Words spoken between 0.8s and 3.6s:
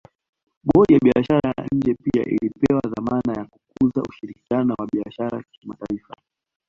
ya Biashara ya nje pia ilipewa dhamana ya